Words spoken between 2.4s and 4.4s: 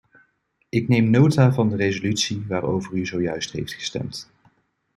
waarover u zojuist heeft gestemd.